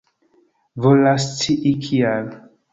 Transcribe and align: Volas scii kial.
Volas 0.85 1.29
scii 1.35 1.75
kial. 1.85 2.27